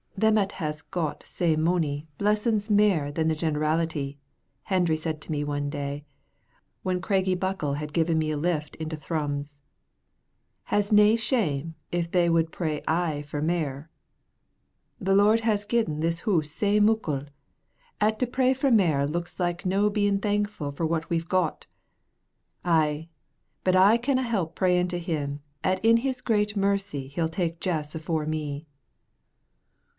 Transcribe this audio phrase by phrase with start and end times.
[0.17, 4.19] "Them 'at has got sae mony blessin's mair than the generality,"
[4.63, 6.05] Hendry said to me one day,
[6.83, 9.59] when Craigiebuckle had given me a lift into Thrums,
[10.65, 13.89] "has nae shame if they would pray aye for mair.
[14.99, 17.25] The Lord has gi'en this hoose sae muckle,
[17.99, 21.65] 'at to pray for mair looks like no bein' thankfu' for what we've got.
[22.63, 23.07] Ay,
[23.63, 27.93] but I canna help prayin' to Him 'at in His great mercy he'll tak Jess
[27.95, 28.65] afore me.